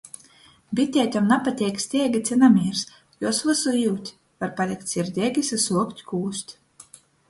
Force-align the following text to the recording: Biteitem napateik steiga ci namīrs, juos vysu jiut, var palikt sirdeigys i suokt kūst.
Biteitem 0.79 1.27
napateik 1.31 1.83
steiga 1.85 2.23
ci 2.31 2.39
namīrs, 2.45 2.83
juos 3.27 3.45
vysu 3.51 3.77
jiut, 3.83 4.13
var 4.43 4.59
palikt 4.61 4.93
sirdeigys 4.97 5.57
i 5.61 5.65
suokt 5.69 6.07
kūst. 6.13 6.61